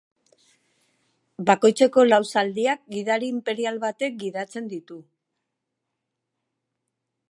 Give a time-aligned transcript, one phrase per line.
[1.49, 4.99] Bakoitzeko lau zaldiak gidari inperial batek gidatzen ditu.